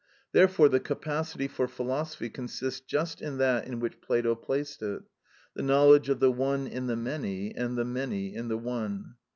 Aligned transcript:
Therefore 0.31 0.67
the 0.67 0.79
capacity 0.79 1.47
for 1.47 1.67
philosophy 1.67 2.27
consists 2.27 2.79
just 2.79 3.21
in 3.21 3.37
that 3.37 3.67
in 3.67 3.79
which 3.79 4.01
Plato 4.01 4.33
placed 4.33 4.81
it, 4.81 5.03
the 5.53 5.61
knowledge 5.61 6.09
of 6.09 6.19
the 6.19 6.31
one 6.31 6.65
in 6.65 6.87
the 6.87 6.95
many, 6.97 7.55
and 7.55 7.77
the 7.77 7.85
many 7.85 8.33
in 8.33 8.47
the 8.47 8.57
one. 8.57 9.13